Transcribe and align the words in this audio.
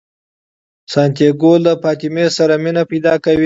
سانتیاګو 0.93 1.53
له 1.65 1.73
فاطمې 1.81 2.25
سره 2.37 2.53
مینه 2.63 2.83
پیدا 2.91 3.13
کوي. 3.23 3.39